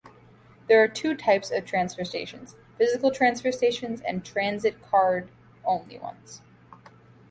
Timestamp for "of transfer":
1.51-2.03